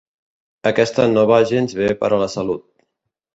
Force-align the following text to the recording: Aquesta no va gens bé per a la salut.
Aquesta 0.69 1.05
no 1.11 1.25
va 1.33 1.37
gens 1.51 1.77
bé 1.81 1.91
per 2.01 2.11
a 2.11 2.19
la 2.23 2.31
salut. 2.37 2.67